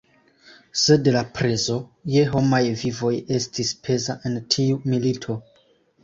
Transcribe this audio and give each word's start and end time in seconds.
Sed 0.83 1.09
la 1.15 1.19
prezo 1.39 1.75
je 2.13 2.23
homaj 2.31 2.61
vivoj 2.83 3.11
estis 3.39 3.69
peza 3.89 4.15
en 4.31 4.39
tiu 4.55 4.79
milito. 4.95 5.37